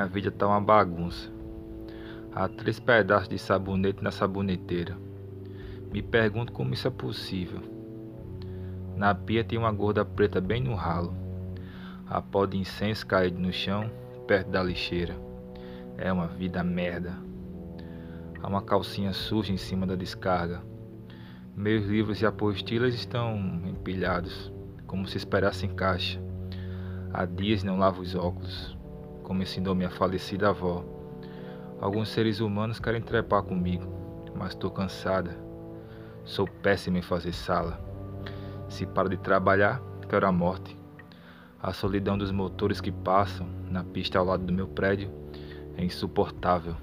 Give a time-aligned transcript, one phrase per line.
[0.00, 1.30] Minha vida tá uma bagunça.
[2.34, 4.96] Há três pedaços de sabonete na saboneteira.
[5.92, 7.60] Me pergunto como isso é possível.
[8.96, 11.12] Na pia tem uma gorda preta bem no ralo.
[12.08, 13.90] A pó de incenso caído no chão,
[14.26, 15.14] perto da lixeira.
[15.98, 17.18] É uma vida merda.
[18.42, 20.62] Há uma calcinha suja em cima da descarga.
[21.54, 23.36] Meus livros e apostilas estão
[23.66, 24.50] empilhados,
[24.86, 26.18] como se esperassem caixa.
[27.12, 28.79] Há dias não lavo os óculos,
[29.30, 30.84] como ensinou minha falecida avó.
[31.80, 33.86] Alguns seres humanos querem trepar comigo,
[34.34, 35.38] mas estou cansada.
[36.24, 37.80] Sou péssima em fazer sala.
[38.68, 40.76] Se paro de trabalhar, quero a morte.
[41.62, 45.08] A solidão dos motores que passam na pista ao lado do meu prédio
[45.76, 46.74] é insuportável.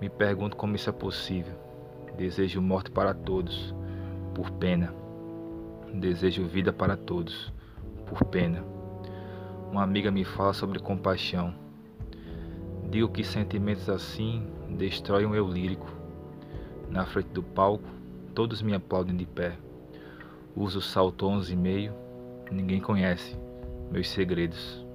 [0.00, 1.56] Me pergunto como isso é possível.
[2.16, 3.74] Desejo morte para todos,
[4.36, 4.94] por pena.
[5.92, 7.52] Desejo vida para todos,
[8.06, 8.73] por pena.
[9.74, 11.52] Uma amiga me fala sobre compaixão.
[12.88, 15.92] Digo que sentimentos assim destroem o eu lírico.
[16.88, 17.82] Na frente do palco,
[18.36, 19.58] todos me aplaudem de pé.
[20.54, 21.92] Uso salto onze e meio,
[22.52, 23.36] ninguém conhece
[23.90, 24.86] meus segredos.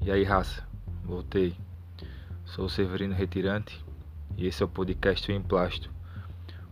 [0.00, 0.62] E aí, raça?
[1.04, 1.56] Voltei.
[2.44, 3.88] Sou o Severino Retirante
[4.38, 5.90] e esse é o podcast O Emplasto,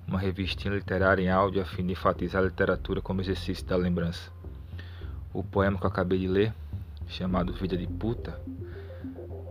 [0.06, 4.30] uma revistinha literária em áudio a fim de enfatizar a literatura como exercício da lembrança.
[5.34, 6.54] O poema que eu acabei de ler,
[7.08, 8.40] chamado Vida de Puta,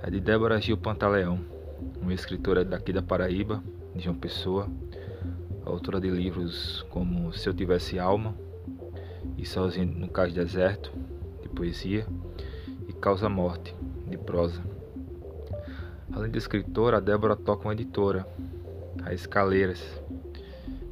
[0.01, 1.41] é de Débora Gil Pantaleão,
[2.01, 3.61] uma escritora daqui da Paraíba,
[3.93, 4.69] de João Pessoa,
[5.65, 8.33] autora de livros como Se Eu Tivesse Alma
[9.37, 10.89] e Sozinho no Cais Deserto,
[11.41, 12.07] de poesia,
[12.87, 13.75] e Causa Morte,
[14.07, 14.74] de prosa.
[16.13, 18.27] Além de escritora, a Débora toca uma editora,
[19.03, 19.83] a Escaleiras,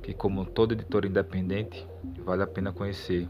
[0.02, 1.87] que, como toda editora independente,
[2.26, 3.27] vale a pena conhecer,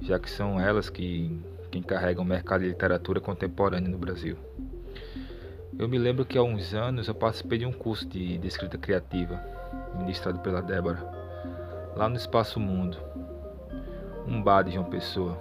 [0.00, 1.40] já que são elas que,
[1.70, 4.36] que encarregam o mercado de literatura contemporânea no Brasil.
[5.78, 8.76] Eu me lembro que há uns anos eu participei de um curso de, de escrita
[8.76, 9.40] criativa,
[9.96, 11.02] ministrado pela Débora,
[11.96, 12.98] lá no Espaço Mundo,
[14.26, 15.38] um bar de João Pessoa.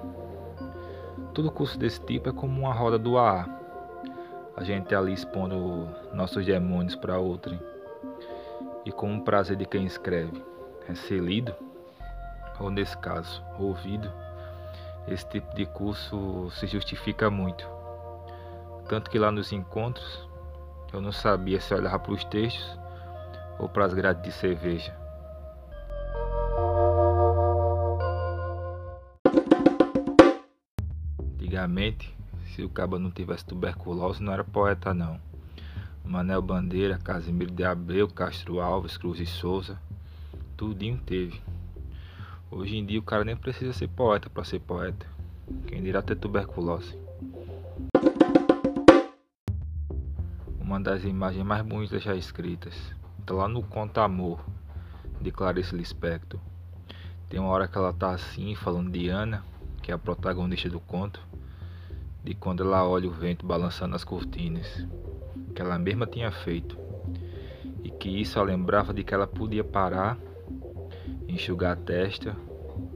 [1.33, 3.60] Todo curso desse tipo é como uma roda do AA
[4.61, 7.59] a gente ali expondo nossos demônios para outrem.
[8.85, 10.43] E com o prazer de quem escreve
[10.87, 11.55] é lido,
[12.59, 14.11] ou nesse caso, ouvido,
[15.07, 17.67] esse tipo de curso se justifica muito.
[18.87, 20.29] Tanto que lá nos encontros
[20.93, 22.77] eu não sabia se olhava para os textos
[23.57, 24.95] ou para as grades de cerveja.
[31.19, 32.20] Antigamente
[32.51, 35.19] se o cabo não tivesse tuberculose, não era poeta não.
[36.03, 39.79] Manel Bandeira, Casimiro de Abreu, Castro Alves, Cruz e Souza,
[40.57, 41.41] tudinho teve.
[42.49, 45.05] Hoje em dia o cara nem precisa ser poeta para ser poeta.
[45.67, 46.97] Quem dirá ter tuberculose.
[50.59, 52.75] Uma das imagens mais bonitas já escritas.
[53.19, 54.43] Está lá no Conta Amor,
[55.21, 56.39] de Clarice Lispector.
[57.29, 59.45] Tem uma hora que ela tá assim, falando de Ana,
[59.81, 61.31] que é a protagonista do conto
[62.23, 64.87] de quando ela olha o vento balançando as cortinas,
[65.55, 66.77] que ela mesma tinha feito,
[67.83, 70.17] e que isso a lembrava de que ela podia parar,
[71.27, 72.35] enxugar a testa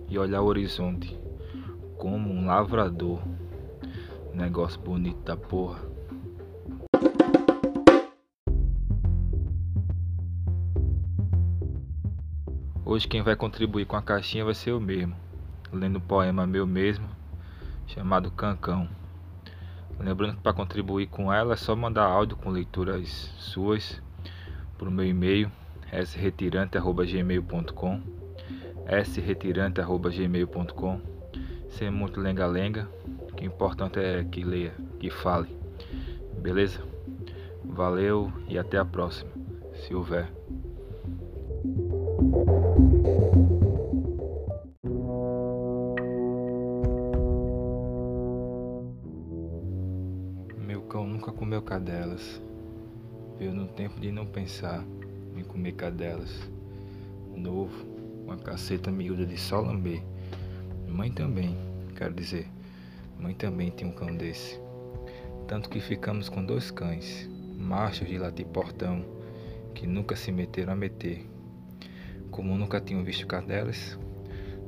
[0.07, 1.17] e olhar o horizonte,
[1.97, 3.19] como um lavrador.
[4.33, 5.79] Negócio bonito da porra.
[12.83, 15.15] Hoje quem vai contribuir com a caixinha vai ser eu mesmo,
[15.73, 17.07] lendo um poema meu mesmo,
[17.87, 18.87] chamado Cancão.
[19.99, 24.01] Lembrando que para contribuir com ela é só mandar áudio com leituras suas
[24.77, 25.51] para o meu e-mail
[25.91, 28.01] sretirante.gmail.com
[29.03, 31.01] sretirante.gmail.com
[31.69, 32.87] Sem muito lenga-lenga,
[33.29, 35.49] o que é importante é que leia, que fale.
[36.37, 36.83] Beleza?
[37.63, 39.31] Valeu e até a próxima,
[39.73, 40.31] se houver.
[50.85, 52.41] Comeu cadelas.
[53.37, 54.83] Veio no tempo de não pensar
[55.35, 56.49] em comer cadelas.
[57.35, 57.85] Novo,
[58.23, 60.01] uma caceta miúda de só lamber.
[60.87, 61.57] Mãe também,
[61.95, 62.47] quero dizer,
[63.19, 64.59] mãe também tem um cão desse.
[65.47, 69.03] Tanto que ficamos com dois cães, machos de latir portão,
[69.73, 71.29] que nunca se meteram a meter.
[72.31, 73.99] Como nunca tinham visto cadelas,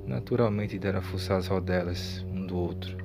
[0.05, 2.97] naturalmente deram a fuçar as rodelas um do outro.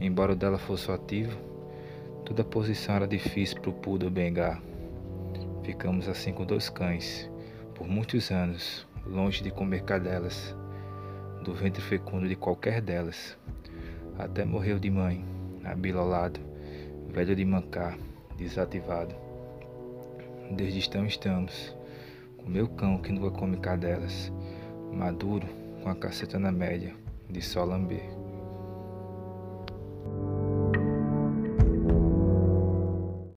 [0.00, 1.51] Embora o dela fosse ativo,
[2.24, 4.62] Toda posição era difícil para o poodle bengar.
[5.64, 7.30] Ficamos assim com dois cães,
[7.74, 10.56] Por muitos anos, longe de comer cadelas,
[11.42, 13.36] do ventre fecundo de qualquer delas,
[14.18, 15.24] até morreu de mãe,
[15.64, 16.38] abilolado,
[17.08, 17.98] velho de mancar,
[18.36, 19.14] desativado.
[20.50, 21.76] Desde então estamos,
[22.36, 24.32] com meu cão que nunca come cadelas,
[24.92, 25.46] maduro,
[25.82, 26.94] com a caceta na média,
[27.28, 28.21] de só lamber.